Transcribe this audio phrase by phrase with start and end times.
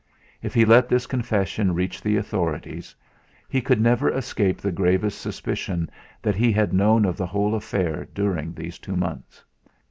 [0.41, 2.95] If he let this confession reach the authorities,
[3.47, 5.91] he could never escape the gravest suspicion
[6.23, 9.43] that he had known of the whole affair during these two months.